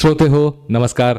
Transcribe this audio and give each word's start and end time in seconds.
श्रोते 0.00 0.24
हो 0.24 0.66
नमस्कार. 0.70 1.18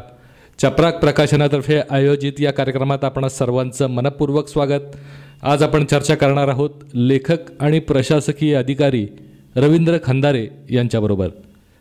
चपराक 0.58 0.94
प्रकाशनातर्फे 1.00 1.78
आयोजित 1.90 2.40
या 2.40 2.52
कार्यक्रमात 2.52 3.04
आपण 3.04 3.26
सर्वांचं 3.28 3.90
मनपूर्वक 3.90 4.48
स्वागत. 4.48 4.96
आज 5.42 5.62
आपण 5.62 5.84
चर्चा 5.84 6.14
करणार 6.14 6.48
आहोत 6.48 6.70
लेखक 6.94 7.50
आणि 7.60 7.78
प्रशासकीय 7.80 8.54
अधिकारी 8.54 9.06
रवींद्र 9.56 9.98
खंदारे 10.04 10.46
यांच्याबरोबर. 10.70 11.28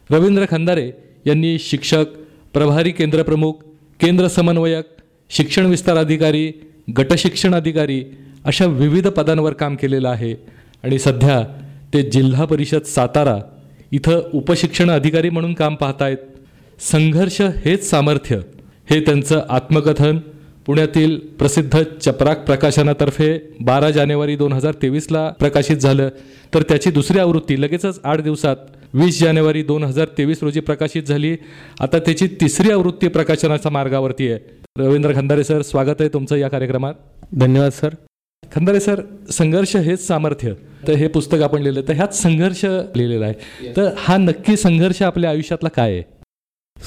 रवींद्र 0.10 0.46
खंदारे 0.50 0.90
यांनी 1.26 1.58
शिक्षक 1.60 2.14
प्रभारी 2.54 2.92
केंद्रप्रमुख 2.92 3.64
केंद्र 4.00 4.28
समन्वयक 4.28 4.86
शिक्षण 5.30 5.66
विस्तार 5.66 5.98
अधिकारी 5.98 6.52
गटशिक्षण 6.98 7.56
अधिकारी 7.56 8.04
अशा 8.46 8.66
विविध 8.66 9.08
पदांवर 9.08 9.54
काम 9.54 9.76
केलेलं 9.76 10.10
आहे 10.10 10.34
आणि 10.84 11.00
सध्या 11.00 11.44
ते 11.94 12.10
जिल्हा 12.10 12.46
परिषद 12.46 12.84
सातारा 12.86 13.40
इथं 13.92 14.30
उपशिक्षण 14.34 14.92
अधिकारी 14.92 15.30
म्हणून 15.30 15.54
काम 15.54 15.76
पाहत 15.76 16.02
आहेत 16.02 16.18
संघर्ष 16.82 17.42
हेच 17.42 17.90
सामर्थ्य. 17.90 18.40
हे 18.90 19.00
त्यांचं 19.00 19.42
आत्मकथन. 19.50 20.20
पुण्यातील 20.66 21.18
प्रसिद्ध 21.18 21.84
चपराक 22.02 22.46
प्रकाशनातर्फे 22.46 23.40
बारा 23.62 23.92
जानेवारी 23.92 24.36
दोन 24.36 24.54
हजार 24.54 24.74
तेवीसला 24.82 25.30
प्रकाशित 25.30 25.78
झालं. 25.78 26.10
तर 26.54 26.62
त्याची 26.62 26.92
दुसरी 26.92 27.20
आवृत्ती 27.20 27.62
लगेचच 27.62 28.00
आठ 28.04 28.22
दिवसात 28.22 28.56
वीस 28.94 29.22
जानेवारी 29.22 29.64
दोन 29.64 29.84
हजार 29.84 30.08
तेवीस 30.18 30.38
रोजी 30.42 30.60
प्रकाशित 30.60 31.04
झाली. 31.04 31.36
आता 31.80 32.00
त्याची 32.00 32.28
तिसरी 32.28 32.72
आवृत्ती 32.72 33.08
प्रकाशनाच्या 33.08 33.72
मार्गावरती 33.72 34.32
आहे. 34.32 34.40
रवींद्र 34.78 35.16
खंदारे 35.16 35.44
सर 35.44 35.62
स्वागत 35.62 35.96
आहे 36.00 36.10
तुमचं 36.10 36.36
या 36.36 36.48
कार्यक्रमात. 36.48 36.94
धन्यवाद 37.36 37.72
सर. 37.72 37.90
खंदारे 38.56 38.80
सर 38.80 39.02
संघर्ष 39.32 39.76
हेच 39.76 40.08
सामर्थ्य. 40.08 40.54
तर 40.88 40.94
हे 40.94 41.08
पुस्तक 41.08 41.38
आपण 41.42 41.62
लिहिलं. 41.62 41.82
तर 41.82 41.94
ह्यात 41.94 42.14
संघर्ष 42.14 42.66
लिहिलेला 42.66 43.26
आहे. 43.26 43.68
तर 43.78 43.90
हा 43.98 44.18
नक्की 44.18 44.56
संघर्ष 44.56 45.02
आपल्या 45.02 45.30
आयुष्यातला 45.30 45.70
काय 45.70 45.92
आहे? 45.92 46.04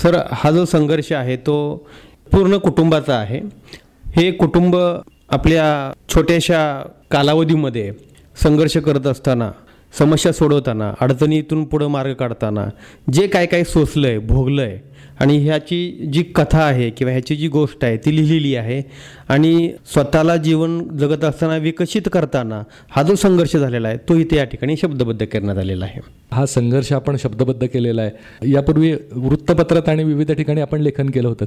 सर 0.03 0.16
हा 0.33 0.51
जो 0.51 0.65
संघर्ष 0.65 1.12
आहे 1.12 1.37
तो 1.37 1.57
पूर्ण 2.33 2.57
कुटुंबाचा 2.59 3.16
आहे. 3.16 3.41
हे 4.17 4.31
कुटुंब 4.31 4.77
आपल्या 4.77 5.92
छोट्याशा 6.14 6.61
कालावधीमध्ये 7.11 7.92
संघर्ष 8.42 8.77
करत 8.77 9.06
असताना 9.06 9.51
समस्या 9.98 10.33
सोडवताना 10.33 10.92
अडचणीतून 11.01 11.64
पुढं 11.64 11.89
मार्ग 11.89 12.12
काढताना 12.14 12.64
जे 13.12 13.27
काय 13.27 13.47
काय 13.47 13.64
सोसलं 13.64 14.06
आहे 14.06 14.19
भोगलं 14.19 14.62
आहे 14.62 14.78
आणि 15.20 15.37
ह्याची 15.39 16.09
जी 16.12 16.23
कथा 16.23 16.62
आहे 16.65 16.91
किंवा 16.91 17.12
ह्याची 17.12 17.37
जी 17.37 17.48
गोष्ट 17.48 17.84
आहे 17.84 17.97
ती 17.97 18.17
लिहिलेली 18.17 18.55
आहे 18.57 18.83
आणि 19.29 19.70
स्वतःला 19.93 20.37
जीवन 20.37 20.79
जगत 20.98 21.25
असताना 21.25 21.57
विकसित 21.57 22.09
करताना 22.12 22.62
हा 22.91 23.03
जो 23.03 23.15
संघर्ष 23.15 23.57
झालेला 23.57 23.89
आहे 23.89 23.97
तो 24.09 24.15
इथे 24.15 24.37
या 24.37 24.45
ठिकाणी 24.45 24.77
शब्दबद्ध 24.77 25.25
करण्यात 25.25 25.59
आलेला 25.59 25.85
आहे. 25.85 26.01
हा 26.33 26.47
संघर्ष 26.47 26.92
आपण 26.92 27.17
शब्दबद्ध 27.17 27.67
केलेला 27.67 28.03
आहे. 28.03 28.51
यापूर्वी 28.53 28.92
वृत्तपत्रात 29.12 29.89
आणि 29.89 30.05
विविध 30.05 30.33
ठिकाणी 30.33 30.61
आपण 30.61 30.81
लेखन 30.81 31.11
केलं 31.11 31.29
होतं. 31.29 31.45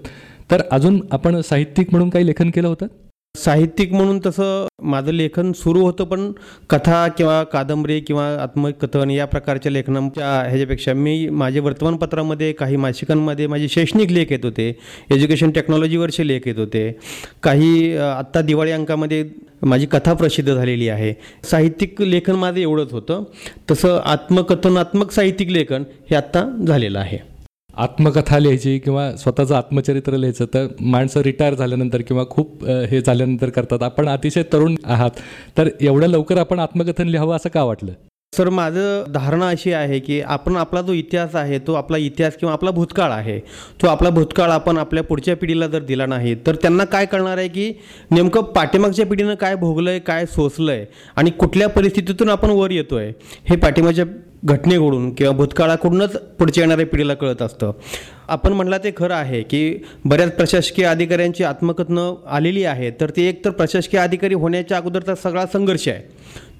तर 0.52 0.62
अजून 0.72 1.02
आपण 1.12 1.42
साहित्यिक 1.42 1.88
म्हणून 1.92 2.10
काही 2.10 2.26
लेखन 2.26 2.50
केलं 2.50 2.68
होतं? 2.68 2.88
साहित्यिक 3.38 3.94
म्हणून 3.94 4.20
तसं 4.26 4.68
माझं 4.84 5.12
लेखन 5.12 5.52
सुरू 5.52 5.82
होतं 5.82 6.04
पण 6.04 6.32
कथा 6.70 7.08
किंवा 7.08 7.44
कादंबरी 7.44 8.00
किंवा 8.00 8.26
आत्मकथन 8.44 9.12
या 9.12 9.26
प्रकारच्या 9.26 9.72
लेखनाच्या 9.72 10.32
ह्याच्यापेक्षा 10.48 10.94
मी 10.94 11.28
माझे 11.30 11.60
वर्तमानपत्रामध्ये 11.60 12.52
काही 12.54 12.76
मासिकांमध्ये 12.76 13.48
माझे 13.48 13.68
शैक्षणिक 13.68 14.12
लेख 14.12 14.32
येत 14.32 14.46
होते 14.46 14.70
एज्युकेशन 15.12 15.52
टेक्नॉलॉजीवरचे 15.52 16.28
लेख 16.28 16.48
येत 16.48 16.58
होते 16.58 16.92
काही 17.44 17.96
आत्ता 17.98 18.42
दिवाळी 18.42 18.72
अंकामध्ये 18.72 19.24
माझी 19.62 19.86
कथा 19.86 20.14
प्रसिद्ध 20.14 20.54
झालेली 20.54 20.88
आहे. 20.90 21.14
साहित्यिक 21.44 22.02
लेखन 22.02 22.36
माझं 22.36 22.60
एवढंच 22.60 22.92
होतं 22.92 23.24
तसं 23.72 24.00
आत्मकथनात्मक 24.06 25.12
साहित्यिक 25.12 25.50
लेखन 25.52 25.84
हे 26.10 26.16
आत्ता 26.16 26.44
झालेलं 26.68 27.00
आहे. 27.00 27.18
आत्मकथा 27.78 28.38
लिहायची 28.40 28.78
किंवा 28.80 29.12
स्वतःचं 29.18 29.56
आत्मचरित्र 29.56 30.18
लिहायचं 30.18 30.46
तर 30.54 30.68
माणसं 30.82 31.22
रिटायर 31.22 31.54
झाल्यानंतर 31.54 32.02
किंवा 32.02 32.24
खूप 32.30 32.66
हे 32.66 33.02
झाल्यानंतर 33.02 33.50
करतात. 33.50 33.84
आपण 33.84 34.08
अतिशय 34.10 34.44
तरुण 34.54 34.76
आहात. 34.86 35.12
तर 35.58 35.70
एवढ्या 35.82 36.10
लवकर 36.10 36.38
आपण 36.38 36.60
आत्मकथन 36.60 37.08
लिहावं 37.08 37.36
असं 37.36 37.50
का 37.50 37.64
वाटलं? 37.64 37.92
सर 38.34 38.50
माझं 38.50 39.04
धारणा 39.12 39.48
अशी 39.50 39.72
आहे 39.74 40.00
की 40.00 40.20
आपण 40.22 40.56
आपला 40.58 40.82
जो 40.82 40.94
इतिहास 40.94 41.36
आहे 41.36 41.60
तो 41.68 41.74
आपला 41.74 41.98
इतिहास 41.98 42.36
किंवा 42.38 42.54
आपला 42.54 42.72
भूतकाळ 42.72 43.12
आहे. 43.12 43.40
तो 43.82 43.88
आपला 43.88 44.10
भूतकाळ 44.10 44.50
आपण 44.52 44.78
आपल्या 44.78 45.04
पुढच्या 45.04 45.36
पिढीला 45.36 45.68
जर 45.68 45.84
दिला 45.84 46.06
नाही 46.06 46.36
तर 46.48 46.56
त्यांना 46.56 46.86
काय 46.86 47.06
कळणार 47.06 47.38
आहे 47.38 47.48
की 47.48 47.72
नेमकं 48.12 48.42
पाठीमागच्या 48.56 49.06
पिढीनं 49.06 49.36
काय 49.36 49.56
भोगलं 49.56 49.90
आहे 49.90 50.00
काय 50.00 50.26
सोसलं 50.26 50.72
आहे 50.72 50.86
आणि 51.16 51.32
कुठल्या 51.32 51.70
परिस्थितीतून 51.70 52.30
आपण 52.30 52.50
वर 52.50 52.72
येतो 52.72 52.96
आहे 52.96 53.12
हे 53.50 53.56
पाठीमागच्या 53.56 54.06
घटनेकडून 54.46 55.14
किंवा 55.14 55.32
भूतकाळाकडूनच 55.34 56.18
पुढच्या 56.18 56.64
येणाऱ्या 56.64 56.86
पिढीला 56.86 57.14
कळत 57.14 57.42
असतं. 57.42 57.72
आपण 58.28 58.54
म्हणला 58.54 58.78
ते 58.78 58.92
खरं 58.98 59.14
आहे 59.14 59.42
की 59.42 59.78
बऱ्याच 60.06 60.32
प्रशासकीय 60.36 60.86
अधिकाऱ्यांची 60.86 61.44
आत्मकथनं 61.44 62.14
आलेली 62.28 62.64
आहेत 62.64 62.94
तर 63.00 63.10
ते 63.10 63.28
एक 63.30 63.44
तर 63.46 63.50
प्रशासकीय 63.50 64.00
अधिकारी 64.00 64.34
होण्याच्या 64.34 64.78
अगोदरचा 64.78 65.16
सगळा 65.16 65.46
संघर्ष 65.46 65.88
आहे. 65.88 66.02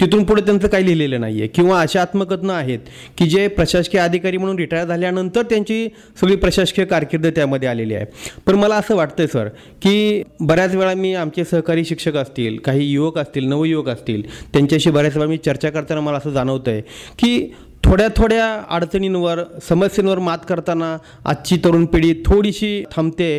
तिथून 0.02 0.24
पुढे 0.24 0.42
त्यांचं 0.42 0.68
काही 0.68 0.86
लिहिलेलं 0.86 1.22
नाही 1.22 1.40
आहे 1.40 1.48
किंवा 1.48 1.80
अशा 1.82 2.02
आत्मकथनं 2.02 2.54
आहेत 2.54 2.80
की 3.18 3.26
जे 3.30 3.48
प्रशासकीय 3.48 4.02
अधिकारी 4.02 4.38
म्हणून 4.38 4.58
रिटायर 4.60 4.86
झाल्यानंतर 4.86 5.42
त्यांची 5.42 5.88
सगळी 6.22 6.36
प्रशासकीय 6.36 6.86
कारकीर्द 6.86 7.28
त्यामध्ये 7.28 7.70
आलेली 7.70 7.94
आहे. 7.96 8.06
पण 8.46 8.56
मला 8.56 8.76
असं 8.76 8.96
वाटतंय 8.96 9.28
सर 9.28 9.48
की 9.82 10.24
बऱ्याच 10.40 10.76
वेळा 10.76 10.94
मी 10.94 11.14
आमचे 11.16 11.44
सहकारी 11.44 11.86
शिक्षक 11.86 12.16
असतील 12.18 12.58
काही 12.58 12.92
युवक 12.92 13.18
असतील 13.18 13.48
नवयुवक 13.50 13.90
असतील 13.90 14.22
त्यांच्याशी 14.54 14.92
बऱ्याच 14.92 15.18
वेळा 15.18 15.30
मी 15.30 15.38
चर्चा 15.38 15.70
करताना 15.70 16.02
मला 16.02 16.18
असं 16.18 16.32
जाणवतं 16.32 16.72
आहे 16.72 16.82
की 17.20 17.52
थोड्या 17.88 18.08
थोड्या 18.16 18.46
अडचणींवर 18.70 19.40
समस्यांवर 19.70 20.20
मात 20.20 20.38
करताना 20.50 20.98
आजची 21.26 21.58
तरुण 21.66 21.86
पिढी 21.86 22.14
थोडीशी 22.26 22.84
थांबते 22.96 23.30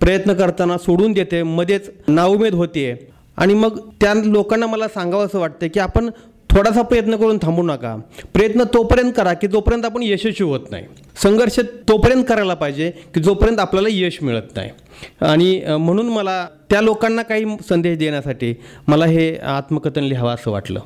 प्रयत्न 0.00 0.32
करताना 0.32 0.76
सोडून 0.78 1.12
देते 1.12 1.42
मध्येच 1.42 1.90
नाउमेद 2.08 2.54
होते. 2.54 3.08
आणि 3.36 3.54
मग 3.54 3.78
त्या 4.00 4.12
लोकांना 4.14 4.66
मला 4.66 4.88
सांगावं 4.88 5.26
असं 5.26 5.38
वाटतं 5.38 5.66
की 5.66 5.80
आपण 5.80 6.10
थोडासा 6.50 6.82
प्रयत्न 6.82 7.16
करून 7.16 7.38
थांबू 7.42 7.62
नका. 7.62 7.96
प्रयत्न 8.34 8.64
तोपर्यंत 8.74 9.12
करा 9.16 9.32
की 9.32 9.46
जोपर्यंत 9.46 9.84
आपण 9.84 10.02
यशस्वी 10.02 10.44
होत 10.44 10.70
नाही. 10.70 10.84
संघर्ष 11.22 11.58
तोपर्यंत 11.88 12.24
करायला 12.28 12.54
पाहिजे 12.54 12.90
की 13.14 13.20
जोपर्यंत 13.20 13.58
आपल्याला 13.58 13.88
यश 13.90 14.18
मिळत 14.22 14.56
नाही. 14.56 14.70
आणि 15.20 15.60
म्हणून 15.68 16.08
मला 16.08 16.46
त्या 16.70 16.80
लोकांना 16.80 17.22
काही 17.22 17.44
संदेश 17.68 17.98
देण्यासाठी 17.98 18.54
मला 18.86 19.06
हे 19.06 19.36
आत्मकथन 19.36 20.04
लिहावं 20.04 20.34
असं 20.34 20.50
वाटलं. 20.50 20.80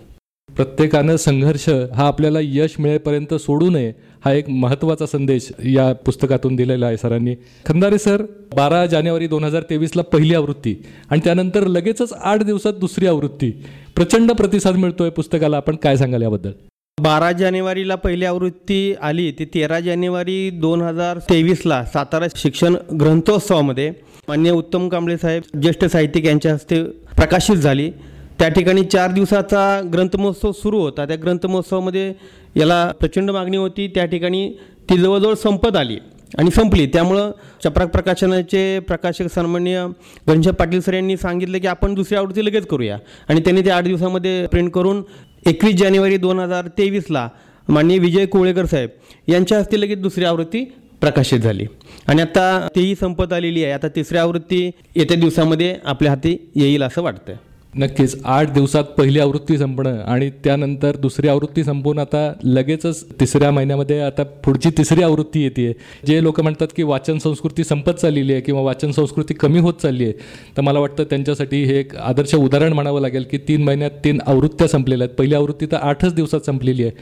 प्रत्येकानं 0.58 1.16
संघर्ष 1.16 1.68
हा 1.68 2.06
आपल्याला 2.06 2.38
यश 2.42 2.70
मिळेपर्यंत 2.78 3.34
सोडू 3.34 3.68
नये 3.70 3.92
हा 4.24 4.32
एक 4.32 4.48
महत्त्वाचा 4.50 5.06
संदेश 5.06 5.48
या 5.64 5.92
पुस्तकातून 6.06 6.56
दिलेला 6.56 6.86
आहे 6.86 6.96
सरांनी. 6.96 7.34
खंदारे 7.66 7.98
सर 7.98 8.22
बारा 8.56 8.84
जानेवारी 8.86 9.26
दोन 9.26 9.44
हजार 9.44 9.62
तेवीसला 9.70 10.02
पहिली 10.02 10.34
आवृत्ती 10.34 10.74
आणि 11.10 11.20
त्यानंतर 11.24 11.66
लगेचच 11.66 12.12
आठ 12.12 12.42
दिवसात 12.42 12.72
दुसरी 12.80 13.06
आवृत्ती. 13.06 13.50
प्रचंड 13.96 14.32
प्रतिसाद 14.32 14.76
मिळतोय 14.76 15.10
पुस्तकाला. 15.10 15.56
आपण 15.56 15.76
काय 15.76 15.96
सांगाल 15.96 16.22
याबद्दल? 16.22 16.50
बारा 16.98 17.30
जानेवारीला 17.32 17.94
पहिली 17.94 18.24
आवृत्ती 18.24 18.94
आली. 19.02 19.30
ती 19.38 19.44
तेरा 19.44 19.80
जानेवारी 19.80 20.50
दोन 20.50 20.82
हजार 20.82 21.18
तेवीसला 21.30 21.84
सातारा 21.84 22.26
शिक्षण 22.36 22.76
ग्रंथोत्सवामध्ये 23.00 23.90
मान्य 24.28 24.50
उत्तम 24.50 24.88
कांबळे 24.88 25.16
साहेब 25.16 25.58
ज्येष्ठ 25.62 25.84
साहित्यिक 25.84 26.26
यांच्या 26.26 26.52
हस्ते 26.54 26.82
प्रकाशित 27.16 27.56
झाली. 27.56 27.90
त्या 28.38 28.48
ठिकाणी 28.48 28.82
चार 28.84 29.12
दिवसाचा 29.12 29.80
ग्रंथमहोत्सव 29.92 30.52
सुरू 30.52 30.80
होता. 30.80 31.04
त्या 31.06 31.16
ग्रंथमहोत्सवामध्ये 31.22 32.12
याला 32.56 32.86
प्रचंड 33.00 33.30
मागणी 33.30 33.56
होती. 33.56 33.86
त्या 33.94 34.04
ठिकाणी 34.04 34.48
ती 34.90 34.98
जवळजवळ 34.98 35.34
संपत 35.34 35.76
आली 35.76 35.96
आणि 36.38 36.50
संपली. 36.50 36.86
त्यामुळं 36.86 37.30
चपराक 37.64 37.88
प्रकाशनाचे 37.92 38.78
प्रकाशक 38.88 39.26
सन्मान्य 39.34 39.86
घनश्याम 40.26 40.54
पाटील 40.54 40.80
सर 40.80 40.94
यांनी 40.94 41.16
सांगितलं 41.16 41.58
की 41.58 41.66
आपण 41.66 41.94
दुसरी 41.94 42.16
आवृत्ती 42.18 42.44
लगेच 42.44 42.66
करूया. 42.66 42.98
आणि 43.28 43.40
त्यांनी 43.40 43.64
ते 43.64 43.70
आठ 43.70 43.84
दिवसामध्ये 43.84 44.46
प्रिंट 44.46 44.70
करून 44.72 45.02
एकवीस 45.46 45.74
जानेवारी 45.76 46.16
दोन 46.16 46.38
हजार 46.40 46.66
तेवीसला 46.78 47.28
माननीय 47.68 47.98
विजय 47.98 48.26
कोळेकर 48.26 48.64
साहेब 48.64 48.90
यांच्या 49.28 49.58
हस्ते 49.58 49.80
लगेच 49.80 50.00
दुसरी 50.02 50.24
आवृत्ती 50.24 50.64
प्रकाशित 51.00 51.40
झाली. 51.40 51.66
आणि 52.06 52.22
आता 52.22 52.68
तीही 52.76 52.94
संपत 52.94 53.32
आलेली 53.32 53.64
आहे. 53.64 53.72
आता 53.72 53.88
तिसरी 53.88 54.18
आवृत्ती 54.18 54.64
येत्या 54.96 55.16
दिवसामध्ये 55.16 55.74
आपल्या 55.84 56.12
हाती 56.12 56.36
येईल 56.54 56.82
असं 56.82 57.02
वाटतं 57.02 57.32
नक्कीच 57.74 58.22
आठ 58.24 58.52
दिवसात 58.52 58.84
पहिली 58.96 59.18
आवृत्ती 59.20 59.56
संपणं 59.58 59.98
आणि 60.02 60.30
त्यानंतर 60.44 60.96
दुसरी 60.96 61.28
आवृत्ती 61.28 61.64
संपून 61.64 61.98
आता 61.98 62.32
लगेचच 62.44 63.04
तिसऱ्या 63.20 63.50
महिन्यामध्ये 63.50 64.00
आता 64.00 64.22
पुढची 64.44 64.70
तिसरी 64.78 65.02
आवृत्ती 65.02 65.42
येते 65.42 65.72
जे 66.06 66.22
लोक 66.22 66.40
म्हणतात 66.40 66.68
की 66.76 66.82
वाचन 66.82 67.18
संस्कृती 67.18 67.64
संपत 67.64 67.90
चाललेली 67.90 68.32
आहे 68.32 68.42
किंवा 68.42 68.62
वाचन 68.62 68.90
संस्कृती 68.90 69.34
कमी 69.34 69.58
होत 69.58 69.74
चालली 69.82 70.04
आहे 70.04 70.12
तर 70.56 70.62
मला 70.62 70.78
वाटतं 70.78 71.04
त्यांच्यासाठी 71.04 71.62
हे 71.64 71.78
एक 71.80 71.94
आदर्श 71.96 72.34
उदाहरण 72.34 72.72
म्हणावं 72.72 73.00
लागेल 73.00 73.26
की 73.30 73.38
तीन 73.38 73.62
महिन्यात 73.64 73.90
तीन 74.04 74.20
आवृत्त्या 74.26 74.68
संपलेल्या 74.68 75.06
आहेत. 75.06 75.16
पहिली 75.16 75.34
आवृत्ती 75.34 75.66
तर 75.66 75.76
आठच 75.76 76.14
दिवसात 76.14 76.40
संपलेली 76.40 76.82
आहे. 76.82 76.92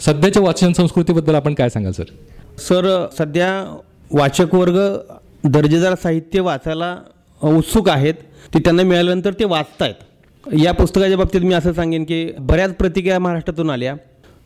सध्याच्या 0.00 0.42
वाचन 0.42 0.72
संस्कृतीबद्दल 0.72 1.34
आपण 1.34 1.54
काय 1.54 1.68
सांगाल 1.68 1.92
सर? 1.92 2.04
सर 2.58 3.06
सध्या 3.18 3.48
वाचक 4.12 4.54
वर्ग 4.54 4.78
दर्जेदार 5.44 5.94
साहित्य 5.94 6.40
वाचायला 6.40 6.96
उत्सुक 7.42 7.88
आहेत. 7.88 8.14
ते 8.54 8.58
त्यांना 8.58 8.82
मिळाल्यानंतर 8.82 9.32
ते 9.32 9.44
वाचत 9.44 9.82
आहेत 9.82 9.94
या 10.52 10.72
पुस्तकाच्या 10.72 11.16
बाबतीत 11.18 11.40
मी 11.40 11.54
असं 11.54 11.72
सांगेन 11.72 12.04
की 12.04 12.26
बऱ्याच 12.38 12.74
प्रतिक्रिया 12.76 13.18
महाराष्ट्रातून 13.18 13.70
आल्या. 13.70 13.94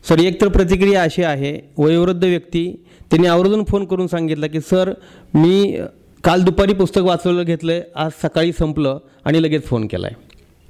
सर 0.05 0.19
एक 0.19 0.39
तर 0.41 0.47
प्रतिक्रिया 0.47 1.01
अशी 1.03 1.23
आहे 1.23 1.51
वयोवृद्ध 1.77 2.23
व्यक्ती 2.23 2.71
त्यांनी 3.11 3.27
आवर्जून 3.27 3.63
फोन 3.63 3.85
करून 3.85 4.07
सांगितलं 4.07 4.47
की 4.47 4.59
सर 4.61 4.91
मी 5.33 5.75
काल 6.23 6.43
दुपारी 6.43 6.73
पुस्तक 6.73 7.01
वाचवलं 7.01 7.43
घेतलं 7.43 7.71
आहे 7.71 7.81
आज 7.95 8.11
सकाळी 8.21 8.51
संपलं 8.51 8.97
आणि 9.25 9.43
लगेच 9.43 9.65
फोन 9.65 9.87
केला 9.87 10.07
आहे 10.07 10.29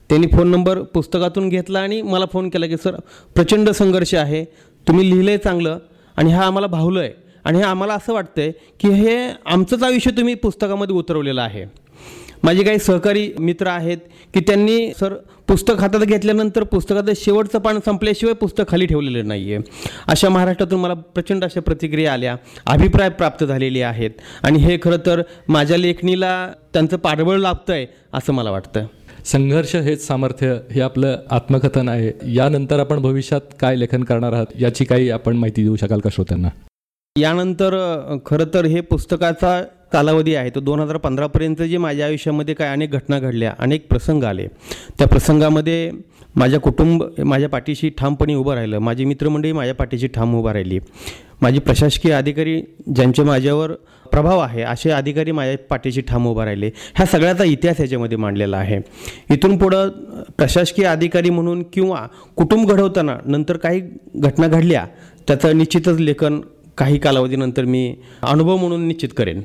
त्यांनी 0.09 0.27
फोन 0.27 0.51
नंबर 0.51 0.81
पुस्तकातून 0.83 1.49
घेतला 1.49 1.79
आणि 1.79 2.01
मला 2.01 2.25
फोन 2.33 2.49
केला 2.49 2.65
की 2.65 2.77
सर 2.77 2.95
प्रचंड 3.35 3.69
संघर्ष 3.69 4.13
आहे 4.15 4.43
तुम्ही 4.87 5.09
लिहिलं 5.09 5.29
आहे 5.31 5.37
चांगलं 5.37 5.77
आणि 6.17 6.31
हा 6.31 6.45
आम्हाला 6.45 6.67
भावलं 6.67 6.99
आहे 6.99 7.11
आणि 7.45 7.57
हे 7.57 7.63
आम्हाला 7.63 7.93
असं 7.93 8.13
वाटतं 8.13 8.41
आहे 8.41 8.51
की 8.79 8.87
हे 8.87 9.17
आमचंच 9.45 9.83
आयुष्य 9.83 10.11
तुम्ही 10.11 10.33
पुस्तकामध्ये 10.33 10.95
उतरवलेलं 10.95 11.41
आहे. 11.41 11.65
माझे 12.43 12.63
काही 12.63 12.79
सहकारी 12.79 13.31
मित्र 13.39 13.67
आहेत 13.67 13.97
की 14.33 14.39
त्यांनी 14.39 14.91
सर 14.99 15.13
पुस्तक 15.47 15.79
हातात 15.79 15.99
घेतल्यानंतर 15.99 16.63
पुस्तकाचं 16.63 17.13
शेवटचं 17.15 17.59
पान 17.59 17.79
संपल्याशिवाय 17.85 18.33
पुस्तक 18.33 18.69
खाली 18.69 18.85
ठेवलेलं 18.85 19.27
नाही 19.27 19.53
आहे 19.53 19.63
अशा 20.07 20.29
महाराष्ट्रातून 20.29 20.79
मला 20.79 20.93
प्रचंड 20.93 21.43
अशा 21.43 21.61
प्रतिक्रिया 21.61 22.13
आल्या. 22.13 22.35
अभिप्राय 22.65 23.09
प्राप्त 23.09 23.43
झालेले 23.43 23.81
आहेत. 23.81 24.11
आणि 24.43 24.59
हे 24.59 24.77
खरं 24.83 24.97
तर 25.05 25.21
माझ्या 25.47 25.77
लेखणीला 25.77 26.31
त्यांचं 26.73 26.97
पाठबळ 26.97 27.37
लाभतं 27.37 27.73
आहे 27.73 27.85
असं 28.13 28.33
मला 28.33 28.51
वाटतं. 28.51 28.85
संघर्ष 29.25 29.75
हेच 29.75 30.05
सामर्थ्य 30.07 30.57
हे 30.71 30.81
आपलं 30.81 31.17
आत्मकथन 31.29 31.89
आहे. 31.89 32.11
यानंतर 32.33 32.79
आपण 32.79 33.01
भविष्यात 33.01 33.41
काय 33.59 33.75
लेखन 33.75 34.03
करणार 34.03 34.33
आहात 34.33 34.59
याची 34.59 34.85
काही 34.85 35.09
आपण 35.09 35.37
माहिती 35.37 35.63
देऊ 35.63 35.75
शकाल 35.75 35.99
का 35.99 36.09
श्रोत्यांना? 36.13 36.49
यानंतर 37.15 37.75
खरं 38.25 38.53
तर 38.53 38.65
हे 38.65 38.81
पुस्तकाचा 38.81 39.61
कालावधी 39.93 40.35
आहे. 40.35 40.49
तो 40.49 40.59
दोन 40.59 40.79
हजार 40.79 40.97
पंधरापर्यंत 40.97 41.61
जे 41.61 41.77
माझ्या 41.77 42.05
आयुष्यामध्ये 42.05 42.55
काय 42.55 42.69
अनेक 42.69 42.91
घटना 42.91 43.19
घडल्या 43.19 43.53
अनेक 43.59 43.87
प्रसंग 43.89 44.23
आले. 44.23 44.47
त्या 44.99 45.07
प्रसंगामध्ये 45.07 45.91
माझ्या 46.35 46.59
कुटुंब 46.59 47.03
माझ्या 47.19 47.49
पाठीशी 47.49 47.89
ठामपणे 47.89 48.35
उभं 48.35 48.53
राहिलं. 48.53 48.79
माझी 48.79 49.05
मित्रमंडळी 49.05 49.51
माझ्या 49.51 49.75
पाठीशी 49.75 50.07
ठाम 50.07 50.35
उभं 50.35 50.51
राहिली. 50.51 50.79
माझी 51.41 51.59
प्रशासकीय 51.59 52.11
अधिकारी 52.13 52.61
ज्यांचे 52.95 53.23
माझ्यावर 53.23 53.71
प्रभाव 54.11 54.39
आहे 54.39 54.61
असे 54.61 54.89
अधिकारी 54.91 55.31
माझ्या 55.31 55.57
पाठीशी 55.69 56.01
ठाम 56.01 56.27
उभा 56.27 56.45
राहिले. 56.45 56.69
ह्या 56.95 57.05
सगळ्याचा 57.05 57.43
इतिहास 57.43 57.79
याच्यामध्ये 57.79 58.17
मांडलेला 58.17 58.57
आहे. 58.57 58.79
इथून 59.31 59.57
पुढं 59.57 59.89
प्रशासकीय 60.37 60.85
अधिकारी 60.85 61.29
म्हणून 61.29 61.63
किंवा 61.73 62.05
कुटुंब 62.35 62.71
घडवताना 62.71 63.17
नंतर 63.25 63.57
काही 63.57 63.81
घटना 64.15 64.47
घडल्या 64.47 64.85
त्याचं 65.27 65.57
निश्चितच 65.57 65.99
लेखन 65.99 66.39
काही 66.77 66.97
कालावधीनंतर 66.97 67.65
मी 67.65 67.95
अनुभव 68.21 68.57
म्हणून 68.57 68.87
निश्चित 68.87 69.09
करेन. 69.17 69.41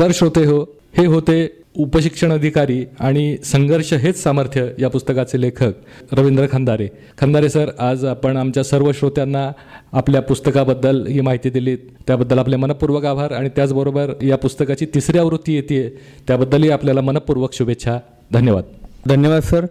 तर 0.00 0.10
श्रोते 0.14 0.44
हो 0.44 0.76
हे 0.98 1.06
होते 1.06 1.48
उपशिक्षण 1.76 2.32
अधिकारी 2.32 2.84
आणि 3.00 3.36
संघर्ष 3.44 3.92
हेच 3.92 4.22
सामर्थ्य 4.22 4.66
या 4.78 4.88
पुस्तकाचे 4.88 5.40
लेखक 5.40 5.72
रवींद्र 6.12 6.46
खंदारे. 6.52 6.88
खंदारे 7.18 7.48
सर 7.48 7.70
आज 7.78 8.04
आपण 8.04 8.36
आमच्या 8.36 8.64
सर्व 8.64 8.92
श्रोत्यांना 8.92 9.52
आपल्या 9.92 10.22
पुस्तकाबद्दल 10.22 11.06
ही 11.06 11.20
माहिती 11.20 11.50
दिली. 11.50 11.76
त्याबद्दल 11.76 12.38
आपले 12.38 12.56
मनपूर्वक 12.56 13.04
आभार 13.04 13.32
आणि 13.32 13.48
त्याचबरोबर 13.48 14.12
या 14.22 14.36
पुस्तकाची 14.36 14.86
तिसरी 14.86 15.18
आवृत्ती 15.18 15.54
येते 15.54 15.98
त्याबद्दलही 16.26 16.70
आपल्याला 16.70 17.00
मनपूर्वक 17.00 17.52
शुभेच्छा. 17.52 17.98
धन्यवाद. 18.32 18.64
धन्यवाद 19.06 19.42
सर. 19.42 19.66